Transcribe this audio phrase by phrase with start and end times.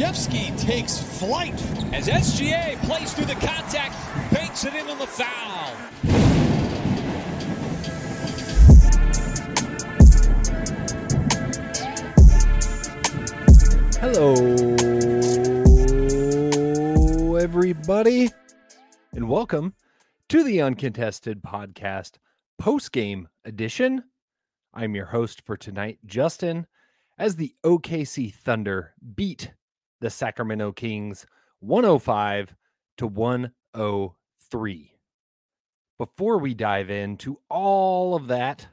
[0.00, 1.52] Pokusevski takes flight
[1.92, 3.94] as SGA plays through the contact,
[4.32, 5.76] banks it in on the foul.
[14.00, 14.32] Hello,
[17.36, 18.30] everybody,
[19.12, 19.74] and welcome
[20.30, 22.12] to the Uncontested Podcast
[22.58, 24.04] post game edition.
[24.72, 26.66] I'm your host for tonight, Justin,
[27.18, 29.52] as the OKC Thunder beat
[30.00, 31.26] the Sacramento Kings
[31.60, 32.54] 105
[32.98, 34.94] to 103.
[35.98, 38.66] Before we dive into all of that,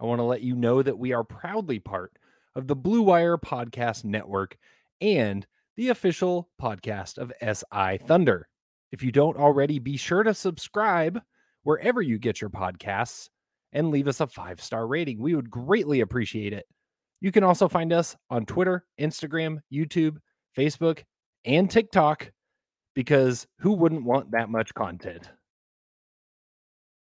[0.00, 2.18] I want to let you know that we are proudly part
[2.56, 4.58] of the Blue Wire Podcast Network
[5.00, 8.48] and the official podcast of SI Thunder.
[8.90, 11.20] If you don't already, be sure to subscribe
[11.62, 13.28] wherever you get your podcasts
[13.72, 15.20] and leave us a five star rating.
[15.20, 16.66] We would greatly appreciate it.
[17.20, 20.16] You can also find us on Twitter, Instagram, YouTube,
[20.56, 21.02] Facebook,
[21.44, 22.32] and TikTok
[22.94, 25.30] because who wouldn't want that much content?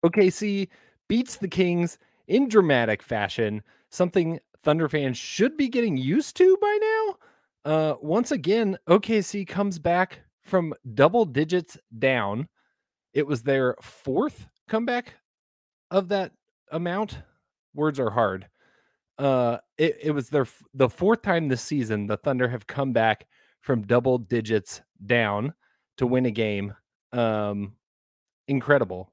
[0.05, 0.67] OKC
[1.07, 1.97] beats the Kings
[2.27, 7.15] in dramatic fashion, something Thunder fans should be getting used to by now.
[7.71, 12.47] Uh, once again, OKC comes back from double digits down.
[13.13, 15.13] It was their fourth comeback
[15.91, 16.31] of that
[16.71, 17.19] amount.
[17.75, 18.47] Words are hard.
[19.17, 23.27] Uh, it, it was their the fourth time this season the Thunder have come back
[23.61, 25.53] from double digits down
[25.97, 26.73] to win a game.
[27.13, 27.73] Um,
[28.47, 29.11] incredible.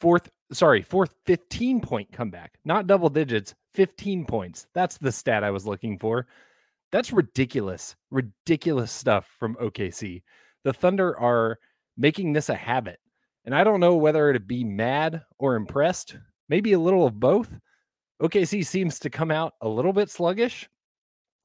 [0.00, 4.66] Fourth, sorry, fourth 15 point comeback, not double digits, 15 points.
[4.74, 6.26] That's the stat I was looking for.
[6.92, 10.22] That's ridiculous, ridiculous stuff from OKC.
[10.64, 11.58] The Thunder are
[11.96, 12.98] making this a habit.
[13.44, 16.16] And I don't know whether to be mad or impressed,
[16.48, 17.50] maybe a little of both.
[18.20, 20.68] OKC seems to come out a little bit sluggish,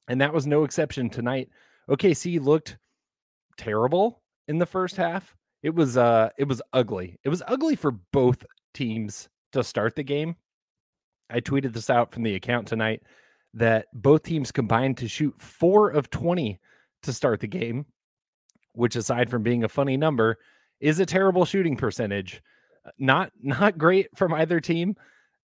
[0.08, 1.48] and that was no exception tonight.
[1.88, 2.76] OKC looked
[3.56, 5.34] terrible in the first half.
[5.62, 7.18] It was uh it was ugly.
[7.24, 8.44] It was ugly for both
[8.74, 10.36] teams to start the game.
[11.30, 13.02] I tweeted this out from the account tonight
[13.54, 16.60] that both teams combined to shoot 4 of 20
[17.02, 17.86] to start the game,
[18.74, 20.36] which aside from being a funny number
[20.80, 22.42] is a terrible shooting percentage.
[22.84, 24.94] Uh, Not not great from either team.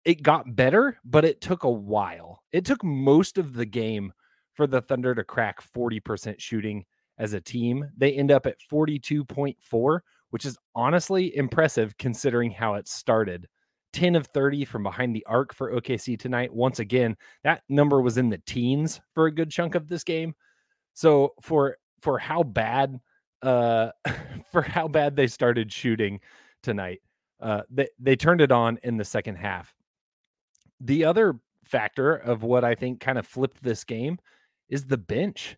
[0.04, 2.42] It got better, but it took a while.
[2.52, 4.12] It took most of the game
[4.54, 6.86] for the Thunder to crack 40% shooting
[7.18, 7.88] as a team.
[7.96, 10.00] They end up at 42.4,
[10.32, 13.48] which is honestly impressive considering how it started.
[13.94, 16.54] 10 of 30 from behind the arc for OKC tonight.
[16.54, 20.34] Once again, that number was in the teens for a good chunk of this game.
[20.94, 23.00] So for for how bad
[23.42, 23.90] uh
[24.52, 26.20] for how bad they started shooting
[26.64, 27.02] tonight,
[27.42, 29.74] uh they they turned it on in the second half.
[30.84, 34.20] The other factor of what I think kind of flipped this game
[34.70, 35.58] is the bench.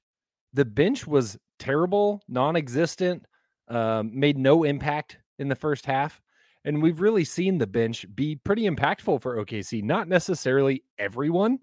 [0.54, 3.26] The bench was terrible, non-existent,
[3.70, 6.22] um, made no impact in the first half.
[6.66, 9.84] And we've really seen the bench be pretty impactful for OKC.
[9.84, 11.60] Not necessarily everyone.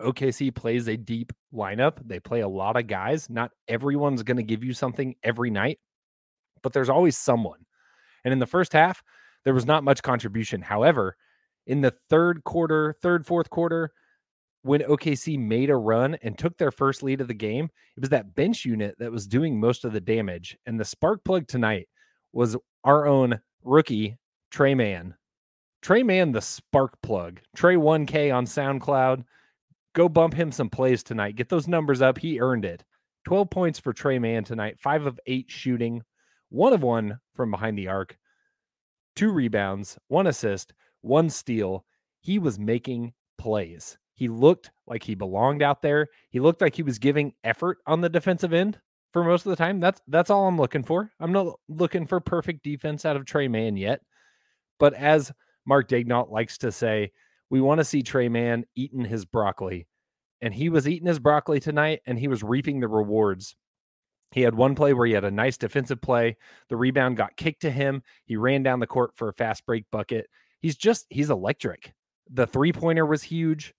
[0.00, 1.98] OKC plays a deep lineup.
[2.06, 3.28] They play a lot of guys.
[3.28, 5.78] Not everyone's going to give you something every night,
[6.62, 7.66] but there's always someone.
[8.24, 9.02] And in the first half,
[9.44, 10.62] there was not much contribution.
[10.62, 11.16] However,
[11.70, 13.92] in the third quarter, third, fourth quarter,
[14.62, 18.10] when OKC made a run and took their first lead of the game, it was
[18.10, 20.58] that bench unit that was doing most of the damage.
[20.66, 21.88] And the spark plug tonight
[22.32, 24.18] was our own rookie,
[24.50, 25.14] Tre Mann.
[25.80, 27.40] Tre Mann, the spark plug.
[27.54, 29.24] Trey 1K on SoundCloud.
[29.94, 31.36] Go bump him some plays tonight.
[31.36, 32.18] Get those numbers up.
[32.18, 32.82] He earned it.
[33.26, 36.02] 12 points for Tre Mann tonight, five of eight shooting,
[36.48, 38.16] one of one from behind the arc,
[39.14, 40.72] two rebounds, one assist,
[41.02, 41.84] one steal.
[42.20, 43.98] He was making plays.
[44.14, 46.08] He looked like he belonged out there.
[46.28, 48.78] He looked like he was giving effort on the defensive end
[49.12, 49.80] for most of the time.
[49.80, 51.10] That's that's all I'm looking for.
[51.18, 54.00] I'm not looking for perfect defense out of Tre Mann yet.
[54.78, 55.32] But as
[55.66, 57.12] Mark Daigneault likes to say,
[57.48, 59.86] we want to see Tre Mann eating his broccoli.
[60.42, 63.56] And he was eating his broccoli tonight and he was reaping the rewards.
[64.32, 66.36] He had one play where he had a nice defensive play.
[66.68, 68.02] The rebound got kicked to him.
[68.24, 70.28] He ran down the court for a fast break bucket.
[70.60, 71.92] He's just, he's electric.
[72.32, 73.74] The three pointer was huge.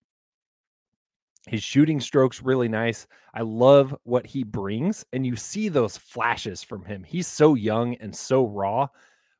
[1.48, 3.08] His shooting strokes really nice.
[3.34, 7.04] I love what he brings, and you see those flashes from him.
[7.04, 8.88] He's so young and so raw,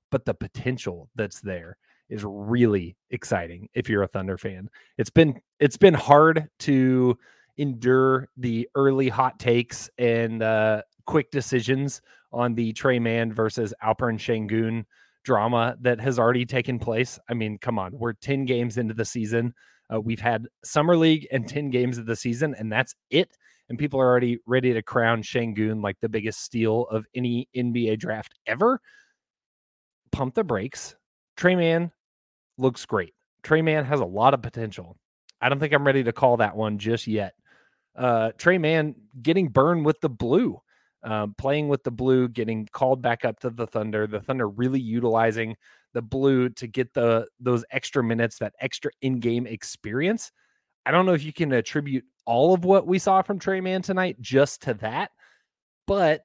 [0.10, 1.78] but the potential that's there
[2.10, 4.70] is really exciting if you're a Thunder fan.
[4.98, 7.18] It's been it's been hard to
[7.58, 12.02] endure the early hot takes and uh, quick decisions
[12.34, 14.86] on the Tre Mann versus Alperen Sengun
[15.24, 17.20] drama that has already taken place.
[17.30, 19.54] I mean, come on, we're 10 games into the season.
[19.94, 23.38] Uh, we've had summer league and 10 games of the season, and that's it.
[23.70, 28.00] And people are already ready to crown Sengun like the biggest steal of any NBA
[28.00, 28.80] draft ever.
[30.12, 30.96] Pump the brakes.
[31.38, 31.92] Tre Mann
[32.58, 33.14] looks great.
[33.44, 34.98] Tre Mann has a lot of potential.
[35.42, 37.34] I don't think I'm ready to call that one just yet.
[37.96, 40.62] Uh, Tre Mann getting burned with the blue,
[41.04, 44.08] uh, playing with the blue, getting called back up to the Thunder.
[44.08, 45.56] The Thunder really utilizing
[45.94, 50.32] the blue to get the those extra minutes, that extra in-game experience.
[50.86, 53.82] I don't know if you can attribute all of what we saw from Tre Mann
[53.82, 55.12] tonight just to that,
[55.88, 56.22] but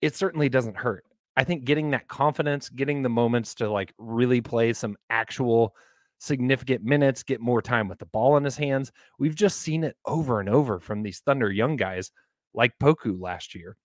[0.00, 1.04] it certainly doesn't hurt.
[1.36, 5.74] I think getting that confidence, getting the moments to like really play some actual
[6.18, 8.90] significant minutes, get more time with the ball in his hands.
[9.18, 12.10] We've just seen it over and over from these Thunder young guys
[12.54, 13.76] like Poku last year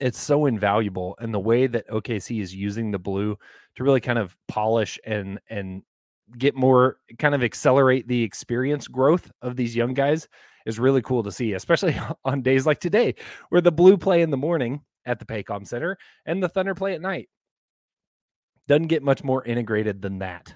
[0.00, 3.36] it's so invaluable and the way that OKC is using the blue
[3.76, 5.82] to really kind of polish and and
[6.38, 10.28] get more kind of accelerate the experience growth of these young guys
[10.66, 13.14] is really cool to see, especially on days like today
[13.48, 15.96] where the blue play in the morning at the Paycom Center
[16.26, 17.28] and the Thunder play at night.
[18.66, 20.52] Doesn't get much more integrated than that.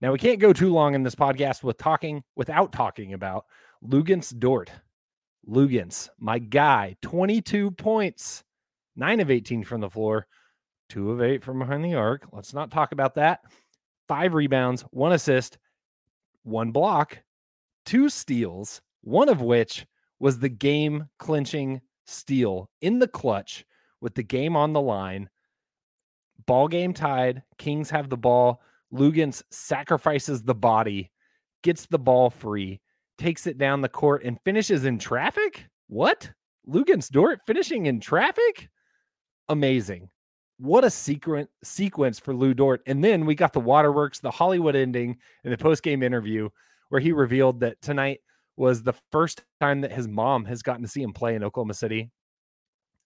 [0.00, 3.44] Now we can't go too long in this podcast with talking without talking about
[3.84, 4.70] Luguentz Dort.
[5.48, 8.44] Luguentz, my guy, 22 points,
[8.96, 10.26] nine of 18 from the floor,
[10.88, 12.26] two of eight from behind the arc.
[12.32, 13.40] Let's not talk about that.
[14.08, 15.58] Five rebounds, one assist,
[16.42, 17.18] one block,
[17.84, 19.86] two steals, one of which
[20.18, 23.64] was the game clinching steal in the clutch
[24.00, 25.28] with the game on the line.
[26.46, 27.42] Ball game tied.
[27.58, 28.62] Kings have the ball.
[28.92, 31.10] Luguentz sacrifices the body,
[31.62, 32.80] gets the ball free,
[33.18, 35.66] takes it down the court and finishes in traffic.
[35.88, 36.30] What?
[36.68, 38.68] Luguentz Dort finishing in traffic?
[39.48, 40.08] Amazing.
[40.58, 42.82] What a secret sequence for Lu Dort.
[42.86, 46.48] And then we got the waterworks, the Hollywood ending in the post-game interview
[46.88, 48.20] where he revealed that tonight
[48.56, 51.74] was the first time that his mom has gotten to see him play in Oklahoma
[51.74, 52.10] City.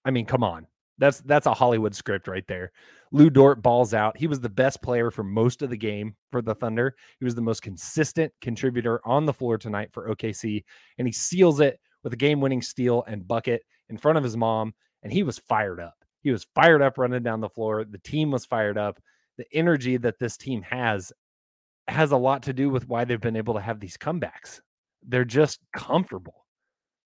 [0.05, 0.67] I mean, come on.
[1.01, 2.71] That's that's a Hollywood script right there.
[3.11, 4.17] Lou Dort balls out.
[4.17, 6.95] He was the best player for most of the game for the Thunder.
[7.19, 10.63] He was the most consistent contributor on the floor tonight for OKC,
[10.99, 14.75] and he seals it with a game-winning steal and bucket in front of his mom.
[15.03, 15.97] And he was fired up.
[16.23, 17.85] He was fired up running down the floor.
[17.85, 19.01] The team was fired up.
[19.39, 21.13] The energy that this team has
[21.89, 24.61] has a lot to do with why they've been able to have these comebacks.
[25.03, 26.47] They're just comfortable.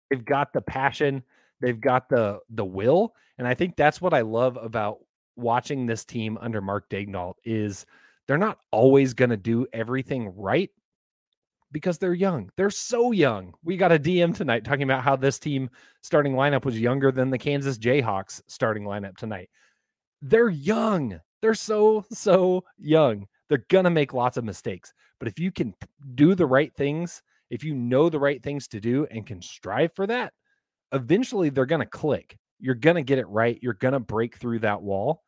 [0.09, 1.23] They've got the passion
[1.61, 4.99] They've got the the will, and I think that's what I love about
[5.35, 7.85] watching this team under Mark Daigneault is
[8.27, 10.69] they're not always going to do everything right
[11.71, 12.49] because they're young.
[12.57, 13.53] They're so young.
[13.63, 15.69] We got a DM tonight talking about how this team
[16.01, 19.49] starting lineup was younger than the Kansas Jayhawks starting lineup tonight.
[20.21, 21.19] They're young.
[21.41, 23.27] They're so so young.
[23.49, 24.93] They're going to make lots of mistakes.
[25.19, 25.73] But if you can
[26.15, 29.93] do the right things, if you know the right things to do and can strive
[29.93, 30.33] for that,
[30.91, 32.37] eventually they're going to click.
[32.59, 33.59] You're going to get it right.
[33.61, 35.23] You're going to break through that wall.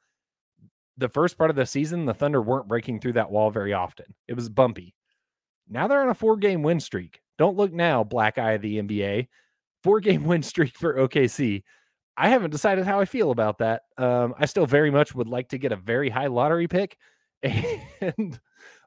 [0.98, 4.06] The first part of the season, the Thunder weren't breaking through that wall very often.
[4.28, 4.96] It was bumpy.
[5.70, 7.22] Now they're on a four game win streak.
[7.38, 9.28] Don't look now, black eye of the NBA.
[9.84, 11.64] Four game win streak for OKC.
[12.18, 13.84] I haven't decided how I feel about that.
[13.98, 16.98] Um, I still very much would like to get a very high lottery pick.
[18.02, 18.40] And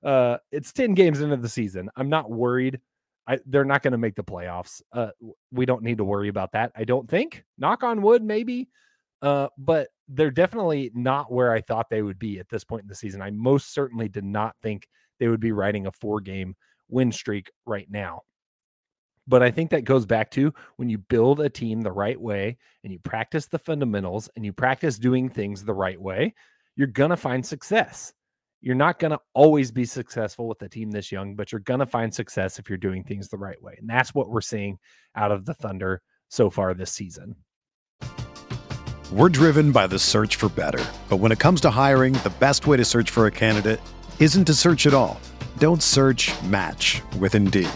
[0.03, 1.91] uh, it's 10 games into the season.
[1.97, 2.81] I'm not worried
[3.33, 4.83] I, they're not going to make the playoffs.
[4.93, 5.11] Uh,
[5.51, 6.73] we don't need to worry about that.
[6.77, 7.45] I don't think.
[7.59, 8.69] Knock on wood, maybe.
[9.23, 12.89] uh, but they're definitely not where I thought they would be at this point in
[12.89, 13.23] the season.
[13.23, 16.55] I most certainly did not think they would be riding a four game
[16.89, 18.23] win streak right now.
[19.29, 22.59] But I think that goes back to when you build a team the right way
[22.83, 26.35] and you practice the fundamentals and you practice doing things the right way,
[26.75, 28.13] you're going to find success.
[28.65, 31.81] You're not going to always be successful with a team this young, but you're going
[31.81, 33.75] to find success if you're doing things the right way.
[33.77, 34.79] And that's what we're seeing
[35.17, 37.35] out of the Thunder so far this season.
[39.11, 40.83] We're driven by the search for better.
[41.09, 43.81] But when it comes to hiring, the best way to search for a candidate
[44.21, 45.21] isn't to search at all.
[45.59, 47.69] Don't search match with Indeed.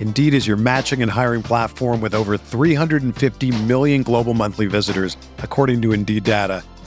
[0.00, 5.80] Indeed is your matching and hiring platform with over 350 million global monthly visitors, according
[5.80, 6.62] to Indeed data,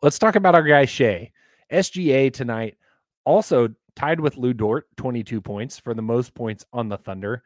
[0.00, 1.32] Let's talk about our guy Shai.
[1.72, 2.76] SGA tonight
[3.24, 7.42] also tied with Lou Dort, 22 points for the most points on the Thunder.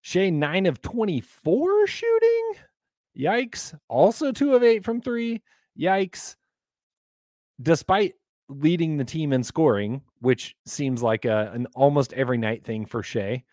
[0.00, 2.52] Shai, 9 of 24 shooting.
[3.16, 3.78] Yikes.
[3.88, 5.40] Also 2 of 8 from 3.
[5.78, 6.34] Yikes.
[7.60, 8.14] Despite
[8.48, 13.04] leading the team in scoring, which seems like a, an almost every night thing for
[13.04, 13.44] Shai,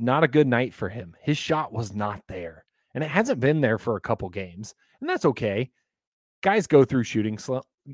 [0.00, 1.14] not a good night for him.
[1.20, 2.64] His shot was not there.
[2.92, 4.74] And it hasn't been there for a couple games.
[5.00, 5.70] And that's okay
[6.42, 7.38] guys go through shooting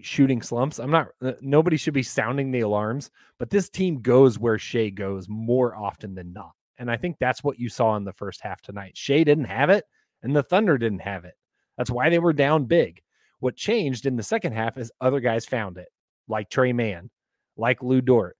[0.02, 0.78] shooting slumps.
[0.78, 4.90] I'm not uh, nobody should be sounding the alarms, but this team goes where Shai
[4.90, 6.52] goes more often than not.
[6.78, 8.96] And I think that's what you saw in the first half tonight.
[8.96, 9.84] Shai didn't have it
[10.22, 11.34] and the Thunder didn't have it.
[11.76, 13.00] That's why they were down big.
[13.40, 15.88] What changed in the second half is other guys found it,
[16.28, 17.10] like Tre Mann,
[17.56, 18.36] like Lou Dort,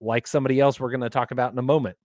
[0.00, 1.96] like somebody else we're going to talk about in a moment.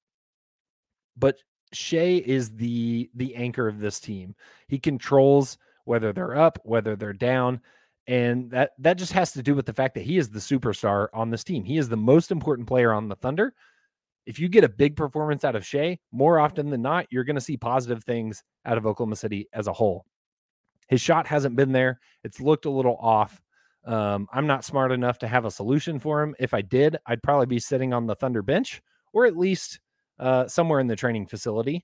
[1.17, 1.37] But
[1.73, 4.35] Shai is the the anchor of this team.
[4.67, 5.57] He controls
[5.89, 7.59] whether they're up, whether they're down.
[8.05, 11.07] And that that just has to do with the fact that he is the superstar
[11.13, 11.63] on this team.
[11.63, 13.53] He is the most important player on the Thunder.
[14.27, 17.37] If you get a big performance out of Shai, more often than not, you're going
[17.37, 20.05] to see positive things out of Oklahoma City as a whole.
[20.87, 21.99] His shot hasn't been there.
[22.23, 23.41] It's looked a little off.
[23.83, 26.35] Um, I'm not smart enough to have a solution for him.
[26.39, 28.81] If I did, I'd probably be sitting on the Thunder bench
[29.13, 29.79] or at least
[30.19, 31.83] uh, somewhere in the training facility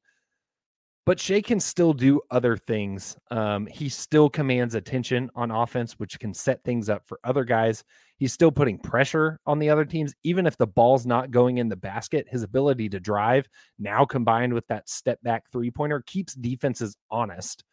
[1.05, 3.15] but Shai can still do other things.
[3.29, 7.83] Um, he still commands attention on offense, which can set things up for other guys.
[8.17, 11.69] He's still putting pressure on the other teams, even if the ball's not going in
[11.69, 12.27] the basket.
[12.27, 13.47] His ability to drive,
[13.77, 17.63] now combined with that step back three pointer, keeps defenses honest.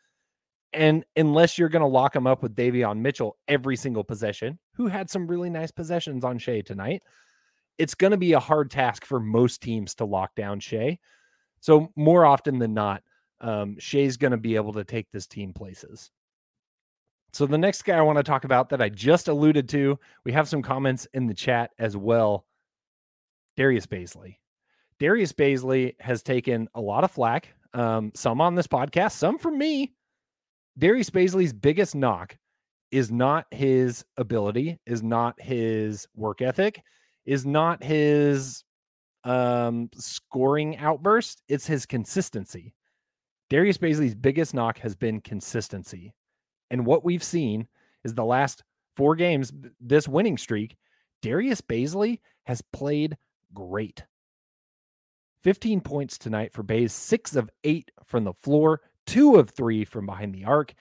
[0.74, 4.88] And unless you're going to lock him up with Davion Mitchell every single possession, who
[4.88, 7.02] had some really nice possessions on Shai tonight,
[7.78, 10.98] it's going to be a hard task for most teams to lock down Shai.
[11.60, 13.02] So, more often than not,
[13.42, 16.10] um, Shai's going to be able to take this team places.
[17.32, 20.32] So the next guy I want to talk about that I just alluded to, we
[20.32, 22.46] have some comments in the chat as well.
[23.56, 24.36] Darius Bazley.
[24.98, 29.58] Darius Bazley has taken a lot of flack, um, some on this podcast, some from
[29.58, 29.94] me.
[30.78, 32.36] Darius Bazley's biggest knock
[32.90, 36.82] is not his ability, is not his work ethic,
[37.24, 38.62] is not his
[39.24, 42.74] um, scoring outburst, it's his consistency.
[43.52, 46.14] Darius Bazley's biggest knock has been consistency.
[46.70, 47.68] And what we've seen
[48.02, 48.62] is the last
[48.96, 50.78] four games, this winning streak,
[51.20, 53.18] Darius Bazley has played
[53.52, 54.04] great.
[55.44, 60.06] 15 points tonight for Bays, six of eight from the floor, two of three from
[60.06, 60.72] behind the arc,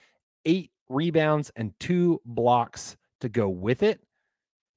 [0.46, 4.00] eight rebounds, and two blocks to go with it.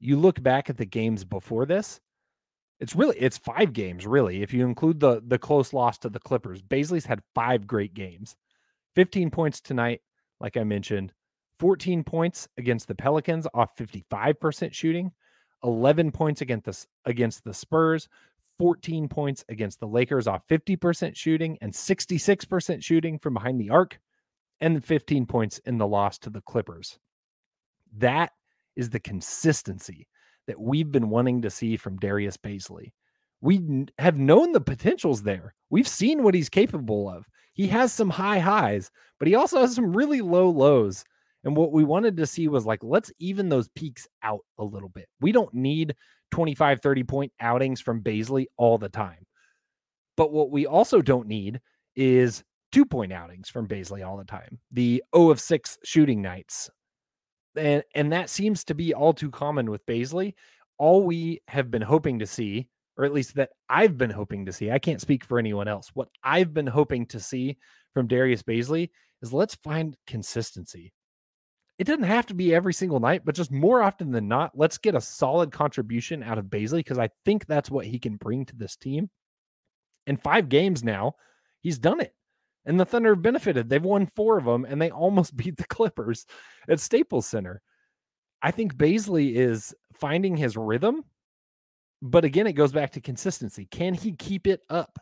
[0.02, 2.02] You look back at the games before this,
[2.80, 4.42] it's really it's five games, really.
[4.42, 8.36] If you include the the close loss to the Clippers, Bazley's had five great games.
[8.96, 10.02] 15 points tonight,
[10.40, 11.12] like I mentioned,
[11.60, 15.12] 14 points against the Pelicans off 55% shooting,
[15.64, 18.08] 11 points against the, against the Spurs,
[18.58, 24.00] 14 points against the Lakers off 50% shooting and 66% shooting from behind the arc,
[24.62, 26.98] and 15 points in the loss to the Clippers.
[27.98, 28.32] That
[28.76, 30.08] is the consistency
[30.48, 32.92] that we've been wanting to see from Darius Bazley.
[33.42, 35.54] We have known the potentials there.
[35.70, 37.26] We've seen what he's capable of.
[37.54, 41.06] He has some high highs, but he also has some really low lows.
[41.44, 44.90] And what we wanted to see was like, let's even those peaks out a little
[44.90, 45.08] bit.
[45.22, 45.96] We don't need
[46.32, 49.26] 25, 30 point outings from Bazley all the time.
[50.18, 51.62] But what we also don't need
[51.96, 54.60] is two point outings from Bazley all the time.
[54.72, 56.70] The O of 6 shooting nights.
[57.58, 60.34] And and that seems to be all too common with Bazley.
[60.78, 64.54] All we have been hoping to see, or at least that I've been hoping to
[64.54, 65.92] see, I can't speak for anyone else.
[65.94, 67.58] What I've been hoping to see
[67.94, 68.90] from Darius Bazley
[69.22, 70.94] is let's find consistency
[71.78, 74.78] it doesn't have to be every single night, but just more often than not, let's
[74.78, 78.46] get a solid contribution out of Bazley because I think that's what he can bring
[78.46, 79.10] to this team.
[80.08, 81.16] In five games now,
[81.62, 82.14] he's done it.
[82.66, 83.70] And the Thunder have benefited.
[83.70, 86.26] They've won four of them and they almost beat the Clippers
[86.68, 87.62] at Staples Center.
[88.42, 91.04] I think Bazley is finding his rhythm.
[92.02, 93.66] But again, it goes back to consistency.
[93.66, 95.00] Can he keep it up?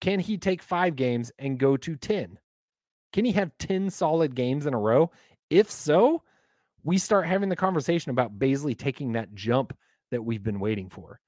[0.00, 2.38] Can he take five games and go to 10?
[3.12, 5.10] Can he have 10 solid games in a row?
[5.50, 6.22] If so,
[6.82, 9.76] we start having the conversation about Bazley taking that jump
[10.10, 11.20] that we've been waiting for.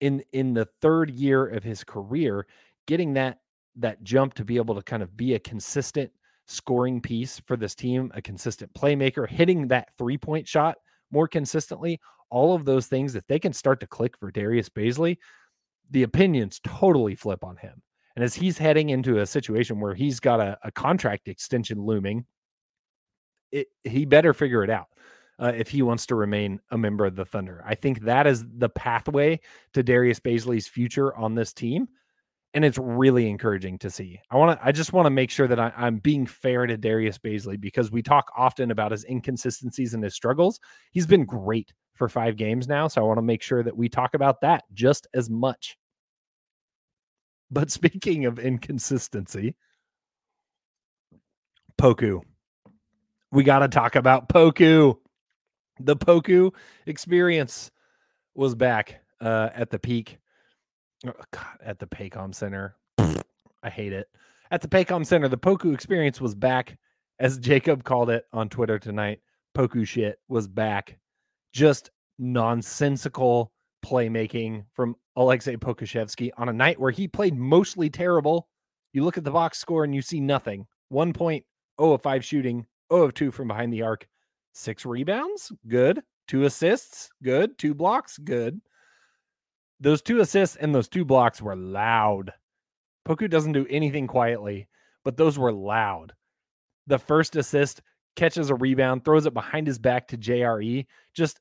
[0.00, 2.46] In in the third year of his career,
[2.86, 3.38] getting that
[3.76, 6.10] that jump to be able to kind of be a consistent
[6.46, 10.76] scoring piece for this team, a consistent playmaker, hitting that three-point shot
[11.10, 15.18] more consistently, all of those things if they can start to click for Darius Bazley,
[15.90, 17.82] the opinions totally flip on him.
[18.16, 22.26] And as he's heading into a situation where he's got a, a contract extension looming
[23.52, 24.88] it, he better figure it out
[25.38, 27.62] uh, if he wants to remain a member of the Thunder.
[27.66, 29.40] I think that is the pathway
[29.74, 31.88] to Darius Bazley's future on this team.
[32.54, 34.20] And it's really encouraging to see.
[34.30, 36.76] I want to, I just want to make sure that I, I'm being fair to
[36.76, 40.60] Darius Bazley because we talk often about his inconsistencies and his struggles.
[40.92, 42.88] He's been great for five games now.
[42.88, 45.78] So I want to make sure that we talk about that just as much.
[47.50, 49.56] But speaking of inconsistency,
[51.80, 52.20] Poku
[53.32, 54.96] we got to talk about Poku.
[55.80, 56.54] The Poku
[56.86, 57.72] experience
[58.34, 60.18] was back uh, at the peak,
[61.06, 62.76] Uh, God, at the Paycom Center.
[62.98, 64.08] I hate it.
[64.50, 66.76] At the Paycom Center, the Poku experience was back,
[67.18, 69.20] as Jacob called it on Twitter tonight.
[69.56, 70.98] Poku shit was back.
[71.52, 73.52] Just nonsensical
[73.84, 78.48] playmaking from Alexei Pokusevski on a night where he played mostly terrible.
[78.92, 80.66] You look at the box score and you see nothing.
[80.88, 81.44] One point,
[81.78, 84.06] oh, of five shooting, 0 of 2 from behind the arc.
[84.52, 86.02] Six rebounds, good.
[86.28, 87.56] Two assists, good.
[87.58, 88.60] Two blocks, good.
[89.82, 92.32] Those two assists and those two blocks were loud.
[93.06, 94.68] Poku doesn't do anything quietly,
[95.04, 96.12] but those were loud.
[96.86, 97.82] The first assist
[98.14, 100.86] catches a rebound, throws it behind his back to JRE.
[101.14, 101.40] Just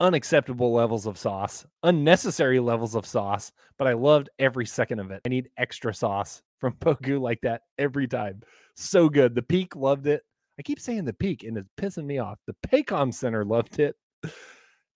[0.00, 5.22] unacceptable levels of sauce, unnecessary levels of sauce, but I loved every second of it.
[5.24, 8.42] I need extra sauce from Poku like that every time.
[8.74, 9.36] So good.
[9.36, 10.22] The peak loved it.
[10.58, 12.38] I keep saying the peak and it's pissing me off.
[12.48, 13.94] The Paycom Center loved it.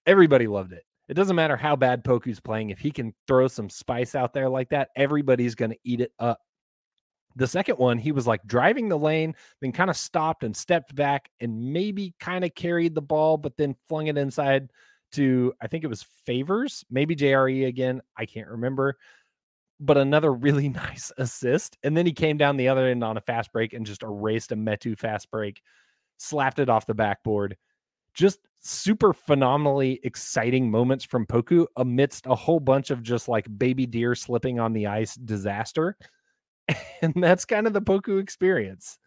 [0.07, 0.83] Everybody loved it.
[1.11, 2.71] It doesn't matter how bad Poku's playing.
[2.71, 6.13] If he can throw some spice out there like that, everybody's going to eat it
[6.19, 6.39] up.
[7.37, 10.95] The second one, he was like driving the lane, then kind of stopped and stepped
[10.95, 14.71] back and maybe kind of carried the ball, but then flung it inside
[15.13, 18.01] to, I think it was Favors, maybe JRE again.
[18.17, 18.97] I can't remember
[19.81, 21.77] but another really nice assist.
[21.83, 24.53] And then he came down the other end on a fast break and just erased
[24.53, 25.61] a Metu fast break,
[26.19, 27.57] slapped it off the backboard.
[28.15, 33.87] Just super phenomenally exciting moments from Poku amidst a whole bunch of just like baby
[33.87, 35.97] deer slipping on the ice disaster.
[37.03, 38.99] And that's kind of the Poku experience.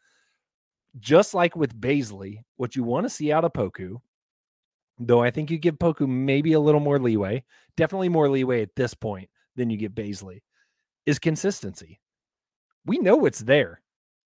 [1.00, 4.02] Just like with Bazley, what you want to see out of Poku,
[5.00, 7.44] though I think you give Poku maybe a little more leeway,
[7.78, 10.42] definitely more leeway at this point than you get Bazley,
[11.06, 12.02] is consistency.
[12.86, 13.82] We know it's there.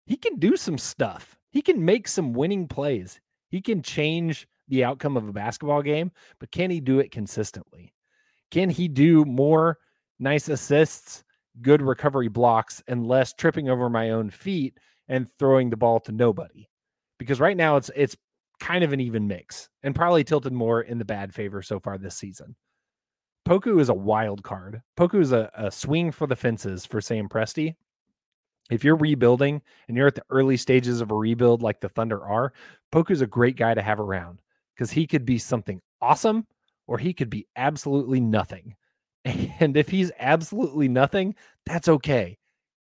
[0.06, 1.38] He can do some stuff.
[1.52, 3.20] He can make some winning plays.
[3.50, 7.94] He can change the outcome of a basketball game, but can he do it consistently?
[8.52, 9.78] Can he do more
[10.20, 11.24] nice assists,
[11.62, 14.78] good recovery blocks, and less tripping over my own feet
[15.08, 16.70] and throwing the ball to nobody?
[17.18, 18.16] Because right now it's it's
[18.60, 21.98] kind of an even mix and probably tilted more in the bad favor so far
[21.98, 22.56] this season.
[23.48, 24.82] Poku is a wild card.
[24.98, 27.76] Poku is a, a swing for the fences for Sam Presti.
[28.70, 32.24] If you're rebuilding and you're at the early stages of a rebuild like the Thunder
[32.24, 32.54] are,
[32.92, 34.42] Poku is a great guy to have around
[34.80, 36.48] because he could be something awesome
[36.88, 38.76] or he could be absolutely nothing.
[39.60, 42.38] And if he's absolutely nothing, that's okay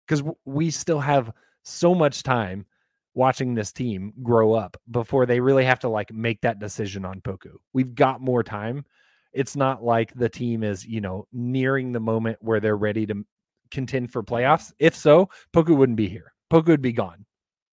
[0.07, 1.33] because we still have
[1.65, 2.67] so much time
[3.15, 7.23] watching this team grow up before they really have to like make that decision on
[7.23, 7.55] Poku.
[7.73, 8.85] We've got more time.
[9.33, 13.25] It's not like the team is, you know, nearing the moment where they're ready to
[13.71, 14.73] contend for playoffs.
[14.79, 16.35] If so, Poku wouldn't be here.
[16.53, 17.25] Poku would be gone.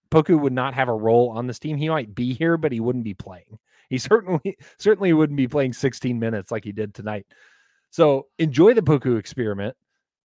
[0.10, 1.76] Poku would not have a role on this team.
[1.76, 3.60] He might be here, but he wouldn't be playing.
[3.90, 7.26] He certainly certainly wouldn't be playing 16 minutes like he did tonight.
[7.92, 9.76] So enjoy the Poku experiment.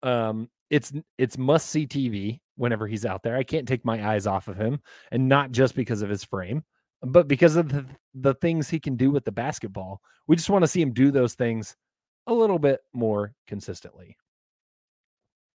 [0.03, 3.37] Um, it's it's must see TV whenever he's out there.
[3.37, 4.79] I can't take my eyes off of him,
[5.11, 6.63] and not just because of his frame,
[7.01, 10.01] but because of the, the things he can do with the basketball.
[10.27, 11.75] We just want to see him do those things
[12.25, 14.17] a little bit more consistently.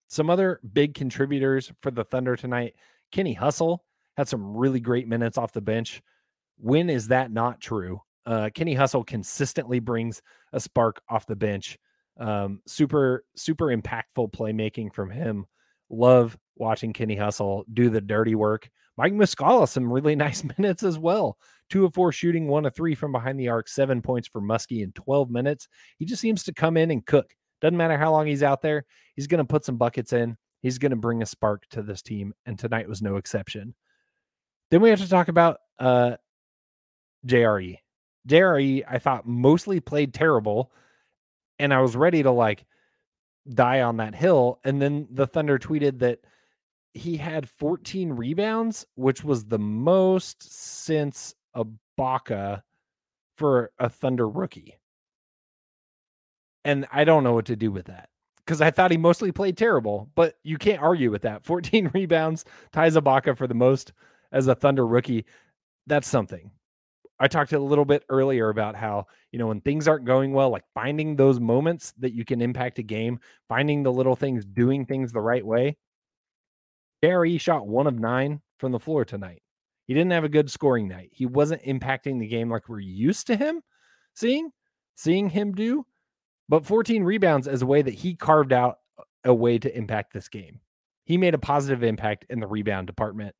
[0.08, 2.74] Some other big contributors for the Thunder tonight
[3.12, 3.84] Kenny Hustle
[4.16, 6.02] had some really great minutes off the bench.
[6.58, 8.00] When is that not true?
[8.24, 11.78] Uh, Kenny Hustle consistently brings a spark off the bench.
[12.18, 15.46] Um, super, super impactful playmaking from him.
[15.90, 18.70] Love watching Kenny Hustle do the dirty work.
[18.96, 21.38] Mike Muscala, some really nice minutes as well.
[21.70, 24.82] Two of four shooting, one of three from behind the arc, seven points for Muskie
[24.82, 25.68] in 12 minutes.
[25.98, 27.34] He just seems to come in and cook.
[27.60, 28.84] Doesn't matter how long he's out there,
[29.14, 30.36] he's going to put some buckets in.
[30.60, 33.74] He's going to bring a spark to this team, and tonight was no exception.
[34.70, 36.16] Then we have to talk about uh,
[37.26, 37.78] JRE.
[38.28, 40.70] JRE, I thought mostly played terrible,
[41.58, 42.64] and I was ready to like
[43.48, 44.60] die on that hill.
[44.64, 46.20] And then the Thunder tweeted that
[46.94, 52.62] he had 14 rebounds, which was the most since Ibaka
[53.36, 54.78] for a Thunder rookie.
[56.64, 58.08] And I don't know what to do with that
[58.44, 61.44] because I thought he mostly played terrible, but you can't argue with that.
[61.44, 63.92] 14 rebounds, ties Ibaka for the most
[64.30, 65.24] as a Thunder rookie.
[65.86, 66.50] That's something.
[67.18, 70.50] I talked a little bit earlier about how, you know, when things aren't going well,
[70.50, 74.86] like finding those moments that you can impact a game, finding the little things, doing
[74.86, 75.76] things the right way.
[77.00, 79.42] Barry shot one of nine from the floor tonight.
[79.86, 81.10] He didn't have a good scoring night.
[81.12, 83.62] He wasn't impacting the game like we're used to him
[84.14, 84.50] seeing,
[84.94, 85.86] seeing him do.
[86.48, 88.78] But 14 rebounds as a way that he carved out
[89.24, 90.60] a way to impact this game.
[91.04, 93.34] He made a positive impact in the rebound department.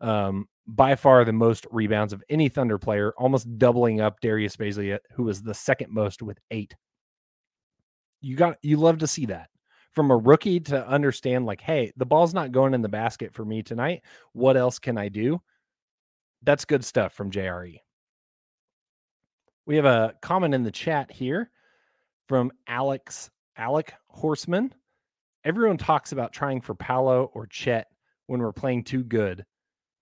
[0.00, 4.94] Um, by far the most rebounds of any Thunder player, almost doubling up Darius Bazley,
[4.94, 6.74] uh, who was the second most with eight.
[8.20, 9.48] You got you love to see that
[9.90, 13.44] from a rookie to understand like, hey, the ball's not going in the basket for
[13.44, 14.02] me tonight.
[14.32, 15.40] What else can I do?
[16.42, 17.78] That's good stuff from JRE.
[19.66, 21.50] We have a comment in the chat here
[22.26, 24.72] from Alex Alec Horseman.
[25.44, 27.88] Everyone talks about trying for Paolo or Chet
[28.26, 29.44] when we're playing too good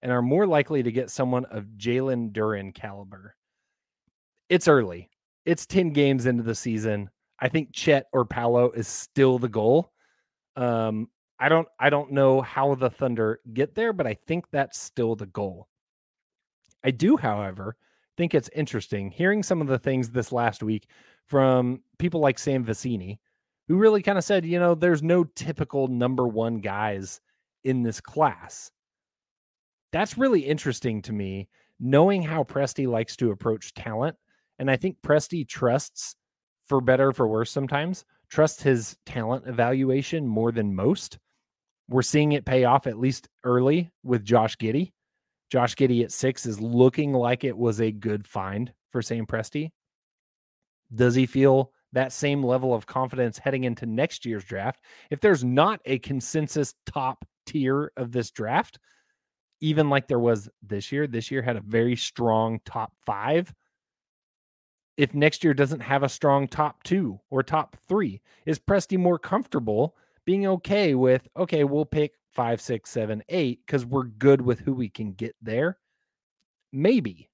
[0.02, 3.34] and are more likely to get someone of Jalen Duren caliber.
[4.48, 5.10] It's early.
[5.44, 7.10] It's 10 games into the season.
[7.38, 9.92] I think Chet or Paolo is still the goal.
[10.56, 11.08] Um,
[11.38, 15.16] I don't I don't know how the Thunder get there, but I think that's still
[15.16, 15.68] the goal.
[16.84, 17.76] I do, however,
[18.16, 20.88] think it's interesting hearing some of the things this last week
[21.26, 23.18] from people like Sam Vecenie,
[23.66, 27.22] who really kind of said, you know, there's no typical number one guys
[27.64, 28.70] in this class
[29.92, 31.48] that's really interesting to me,
[31.78, 34.16] knowing how Presti likes to approach talent.
[34.58, 36.14] And I think Presti trusts,
[36.66, 41.18] for better for worse sometimes, trusts his talent evaluation more than most.
[41.88, 44.92] We're seeing it pay off at least early with Josh Giddey.
[45.50, 49.72] Josh Giddey at six is looking like it was a good find for Sam Presti.
[50.94, 54.84] Does he feel that same level of confidence heading into next year's draft?
[55.10, 58.78] If there's not a consensus top tier of this draft,
[59.60, 61.06] even like there was this year.
[61.06, 63.52] This year had a very strong top five.
[64.96, 69.18] If next year doesn't have a strong top two or top three, is Presti more
[69.18, 69.96] comfortable
[70.26, 74.74] being okay with, okay, we'll pick five, six, seven, eight because we're good with who
[74.74, 75.78] we can get there?
[76.72, 77.30] Maybe.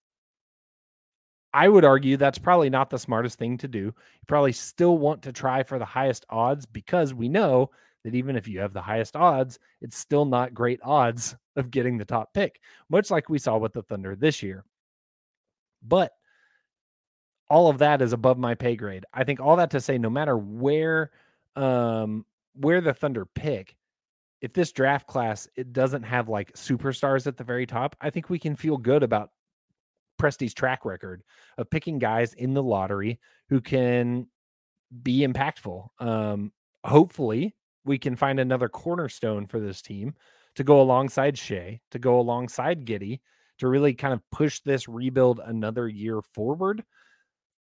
[1.52, 3.78] I would argue that's probably not the smartest thing to do.
[3.78, 3.92] You
[4.26, 7.70] probably still want to try for the highest odds because we know
[8.06, 11.98] that even if you have the highest odds, it's still not great odds of getting
[11.98, 14.64] the top pick, much like we saw with the Thunder this year.
[15.82, 16.12] But
[17.50, 19.04] all of that is above my pay grade.
[19.12, 21.10] I think all that to say, no matter where
[21.56, 23.74] um where the Thunder pick,
[24.40, 28.30] if this draft class it doesn't have like superstars at the very top, I think
[28.30, 29.30] we can feel good about
[30.16, 31.24] Presti's track record
[31.58, 34.28] of picking guys in the lottery who can
[35.02, 35.88] be impactful.
[35.98, 36.52] Um,
[36.84, 40.14] hopefully, we can find another cornerstone for this team
[40.56, 43.20] to go alongside Shai, to go alongside Giddey,
[43.58, 46.84] to really kind of push this rebuild another year forward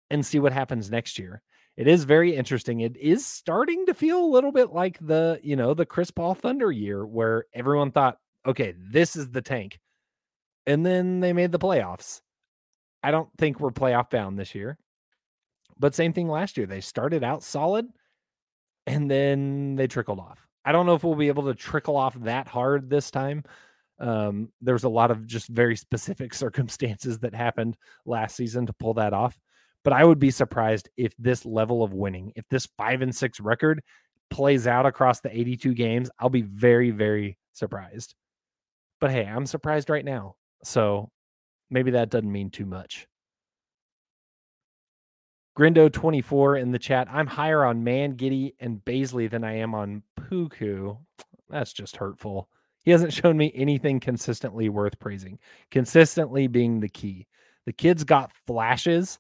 [0.09, 1.41] and see what happens next year.
[1.75, 2.81] It is very interesting.
[2.81, 6.35] It is starting to feel a little bit like the, you know, the Chris Paul
[6.35, 9.79] Thunder year where everyone thought, okay, this is the tank.
[10.65, 12.21] And then they made the playoffs.
[13.01, 14.77] I don't think we're playoff bound this year.
[15.79, 16.67] But same thing last year.
[16.67, 17.87] They started out solid
[18.85, 20.45] and then they trickled off.
[20.65, 23.43] I don't know if we'll be able to trickle off that hard this time.
[23.99, 28.95] Um, there's a lot of just very specific circumstances that happened last season to pull
[28.95, 29.37] that off.
[29.83, 33.39] But I would be surprised if this level of winning, if this five and six
[33.39, 33.81] record
[34.29, 38.15] plays out across the 82 games, I'll be very, very surprised.
[39.01, 40.35] But hey, I'm surprised right now.
[40.63, 41.09] So
[41.69, 43.07] maybe that doesn't mean too much.
[45.57, 47.07] Grindo24 in the chat.
[47.11, 50.97] I'm higher on Mann, Giddey, and Bazley than I am on Poku.
[51.49, 52.49] That's just hurtful.
[52.83, 55.39] He hasn't shown me anything consistently worth praising.
[55.71, 57.27] Consistently being the key.
[57.65, 59.19] The kid's got flashes,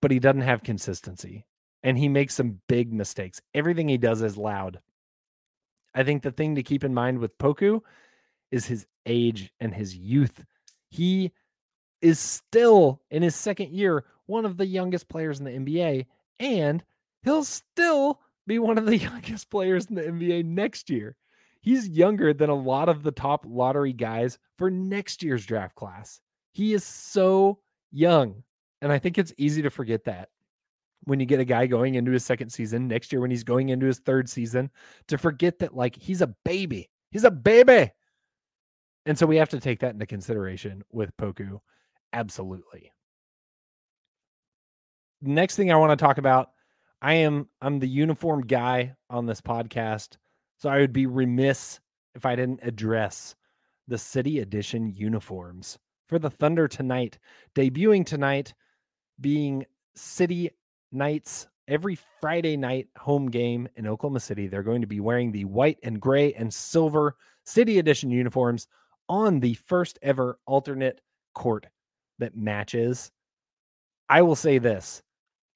[0.00, 1.46] but he doesn't have consistency.
[1.82, 3.40] And he makes some big mistakes.
[3.54, 4.80] Everything he does is loud.
[5.94, 7.80] I think the thing to keep in mind with Poku
[8.50, 10.44] is his age and his youth.
[10.90, 11.32] He
[12.00, 16.06] is still in his second year one of the youngest players in the NBA,
[16.38, 16.82] and
[17.22, 21.16] he'll still be one of the youngest players in the NBA next year.
[21.60, 26.20] He's younger than a lot of the top lottery guys for next year's draft class.
[26.52, 27.58] He is so
[27.90, 28.42] young.
[28.82, 30.28] And I think it's easy to forget that
[31.04, 33.70] when you get a guy going into his second season next year, when he's going
[33.70, 34.70] into his third season,
[35.08, 36.90] to forget that, like, he's a baby.
[37.10, 37.90] He's a baby.
[39.06, 41.60] And so we have to take that into consideration with Poku.
[42.12, 42.90] Absolutely
[45.24, 46.50] next thing I want to talk about,
[47.02, 50.16] I am I'm the uniform guy on this podcast,
[50.58, 51.80] so I would be remiss
[52.14, 53.34] if I didn't address
[53.88, 57.18] the city edition uniforms for the Thunder tonight,
[57.54, 58.54] debuting tonight,
[59.20, 60.50] being City
[60.92, 64.46] Knights every Friday night home game in Oklahoma City.
[64.46, 68.66] They're going to be wearing the white and gray and silver City Edition uniforms
[69.08, 71.00] on the first ever alternate
[71.34, 71.66] court
[72.18, 73.10] that matches.
[74.08, 75.02] I will say this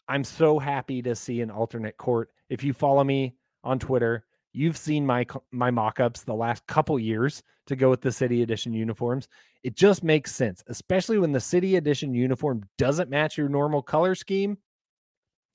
[0.08, 2.30] I'm so happy to see an alternate court.
[2.48, 7.42] If you follow me on Twitter, you've seen my my mock-ups the last couple years
[7.66, 9.28] to go with the city edition uniforms.
[9.62, 14.14] It just makes sense, especially when the city edition uniform doesn't match your normal color
[14.14, 14.56] scheme.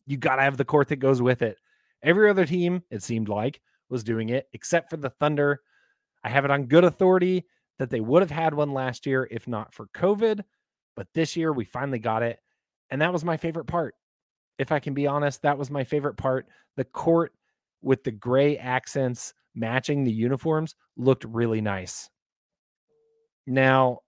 [0.05, 1.57] You got to have the court that goes with it.
[2.03, 5.61] Every other team, it seemed like, was doing it except for the Thunder.
[6.23, 7.45] I have it on good authority
[7.79, 10.41] that they would have had one last year if not for COVID,
[10.95, 12.39] but this year we finally got it.
[12.91, 13.95] And that was my favorite part
[14.57, 16.47] if I can be honest, that was my favorite part.
[16.75, 17.33] The court
[17.81, 22.09] with the gray accents matching the uniforms looked really nice.
[23.45, 23.99] Now,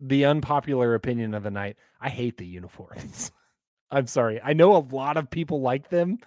[0.00, 3.30] the unpopular opinion of the night I hate the uniforms.
[3.90, 4.40] I'm sorry.
[4.42, 6.18] I know a lot of people like them.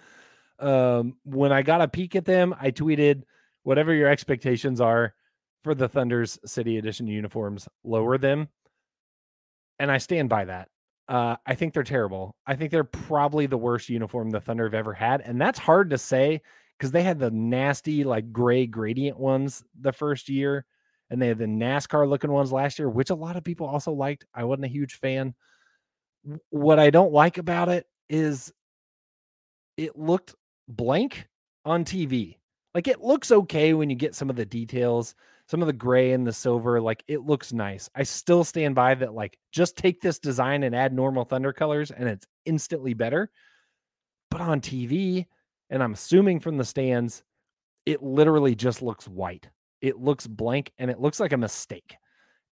[0.58, 3.24] Um, when I got a peek at them, I tweeted,
[3.64, 5.12] whatever your expectations are
[5.64, 8.48] for the Thunder's City Edition uniforms, lower them.
[9.80, 10.68] And I stand by that.
[11.08, 12.34] Uh, I think they're terrible.
[12.46, 15.90] I think they're probably the worst uniform the Thunder have ever had, and that's hard
[15.90, 16.42] to say
[16.76, 20.64] because they had the nasty like gray gradient ones the first year,
[21.10, 23.92] and they had the NASCAR looking ones last year, which a lot of people also
[23.92, 24.24] liked.
[24.34, 25.34] I wasn't a huge fan.
[26.50, 28.52] What I don't like about it is
[29.76, 30.34] it looked
[30.68, 31.28] blank
[31.64, 32.36] on TV.
[32.74, 35.14] Like it looks okay when you get some of the details
[35.48, 37.88] some of the gray and the silver, like it looks nice.
[37.94, 41.90] I still stand by that, like, just take this design and add normal thunder colors
[41.90, 43.30] and it's instantly better.
[44.30, 45.26] But on TV,
[45.70, 47.22] and I'm assuming from the stands,
[47.84, 49.48] it literally just looks white.
[49.80, 51.96] It looks blank and it looks like a mistake.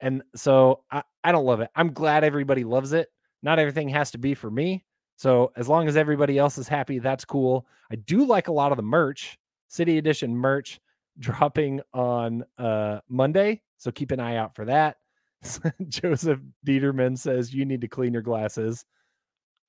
[0.00, 1.70] And so I, I don't love it.
[1.74, 3.09] I'm glad everybody loves it.
[3.42, 4.85] Not everything has to be for me.
[5.16, 7.66] So as long as everybody else is happy, that's cool.
[7.90, 10.80] I do like a lot of the merch, City Edition merch
[11.18, 14.96] dropping on uh Monday, so keep an eye out for that.
[15.88, 18.85] Joseph Dieterman says you need to clean your glasses.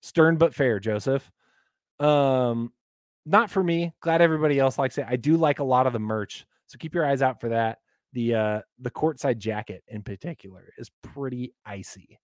[0.01, 1.29] Stern but fair, Joseph.
[1.99, 2.71] Um,
[3.25, 3.93] not for me.
[4.01, 5.05] Glad everybody else likes it.
[5.09, 7.79] I do like a lot of the merch, so keep your eyes out for that.
[8.13, 12.19] The uh the courtside jacket in particular is pretty icy.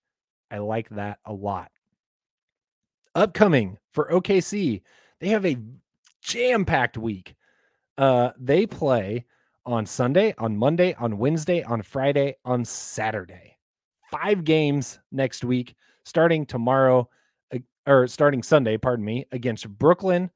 [0.49, 1.71] I like that a lot.
[3.15, 4.81] Upcoming for OKC,
[5.19, 5.57] they have a
[6.21, 7.35] jam-packed week.
[8.01, 9.25] Uh they play
[9.65, 13.57] on Sunday, on Monday, on Wednesday, on Friday, on Saturday.
[14.09, 17.07] Five games next week, starting tomorrow
[17.87, 20.31] or starting Sunday, pardon me, against Brooklyn.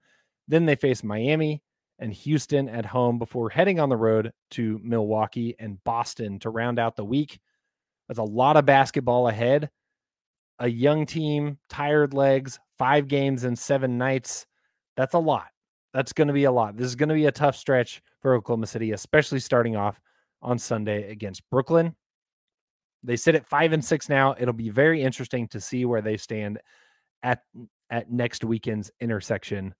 [0.47, 1.63] Then they face Miami
[1.97, 6.78] and Houston at home before heading on the road to Milwaukee and Boston to round
[6.78, 7.39] out the week.
[8.08, 9.71] That's a lot of basketball ahead.
[10.60, 14.45] A young team, tired legs, five games in seven nights.
[14.95, 15.47] That's a lot.
[15.96, 16.76] That's going to be a lot.
[16.76, 20.02] This is going to be a tough stretch for Oklahoma City, especially starting off
[20.42, 21.96] on Sunday against Brooklyn.
[23.02, 24.36] They sit at five and six now.
[24.38, 26.60] It'll be very interesting to see where they stand
[27.24, 27.44] at
[27.90, 29.74] at next weekend's intersection.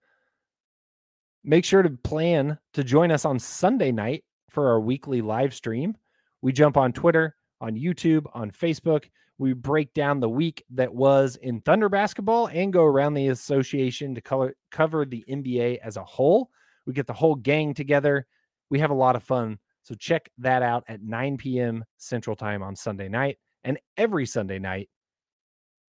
[1.44, 5.98] Make sure to plan to join us on Sunday night for our weekly live stream.
[6.42, 9.10] We jump on Twitter, on YouTube, on Facebook.
[9.38, 14.16] We break down the week that was in Thunder basketball and go around the association
[14.16, 16.50] to color, cover the NBA as a whole.
[16.86, 18.28] We get the whole gang together.
[18.70, 19.60] We have a lot of fun.
[19.84, 21.84] So check that out at 9 p.m.
[21.98, 24.90] Central Time on Sunday night and every Sunday night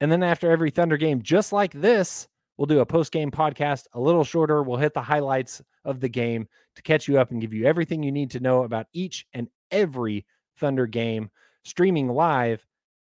[0.02, 2.28] and then after every Thunder game, just like this,
[2.58, 4.62] we'll do a post game podcast a little shorter.
[4.62, 8.04] We'll hit the highlights of the game to catch you up and give you everything
[8.04, 10.26] you need to know about each and every
[10.58, 11.30] Thunder game,
[11.64, 12.66] streaming live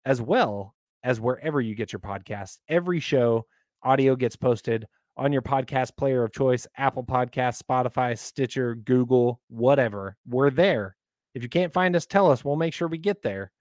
[0.04, 2.58] as well as wherever you get your podcasts.
[2.68, 3.46] Every show,
[3.82, 4.86] audio gets posted
[5.16, 10.16] on your podcast player of choice Apple Podcast, Spotify, Stitcher, Google, whatever.
[10.26, 10.96] We're there.
[11.34, 12.44] If you can't find us, tell us.
[12.44, 13.52] We'll make sure we get there.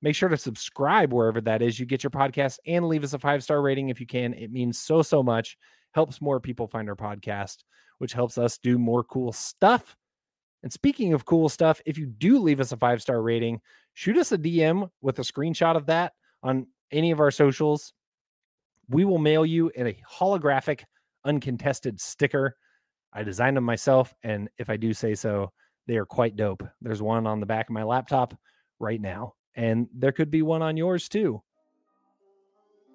[0.00, 3.18] Make sure to subscribe wherever that is you get your podcast and leave us a
[3.18, 4.34] five star rating if you can.
[4.34, 5.56] It means so, so much.
[5.94, 7.58] Helps more people find our podcast,
[7.98, 9.96] which helps us do more cool stuff.
[10.62, 13.60] And speaking of cool stuff, if you do leave us a five star rating,
[13.94, 17.92] shoot us a DM with a screenshot of that on any of our socials.
[18.88, 20.82] We will mail you a holographic,
[21.24, 22.56] uncontested sticker.
[23.12, 25.52] I designed them myself, and if I do say so,
[25.86, 26.62] they are quite dope.
[26.80, 28.34] There's one on the back of my laptop
[28.78, 31.42] right now and there could be one on yours too.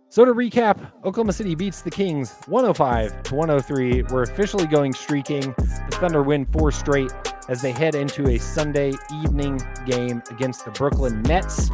[0.09, 4.03] So to recap, Oklahoma City beats the Kings 105 to 103.
[4.03, 5.53] We're officially going streaking.
[5.57, 7.11] The Thunder win four straight
[7.47, 11.69] as they head into a Sunday evening game against the Brooklyn Nets.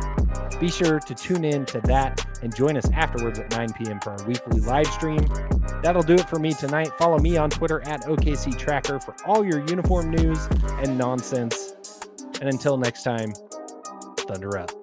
[0.60, 4.00] Be sure to tune in to that and join us afterwards at 9 p.m.
[4.00, 5.26] for our weekly live stream.
[5.82, 6.90] That'll do it for me tonight.
[6.98, 10.40] Follow me on Twitter at OKC Tracker for all your uniform news
[10.80, 11.74] and nonsense.
[12.40, 13.34] And until next time,
[14.28, 14.83] Thunder up.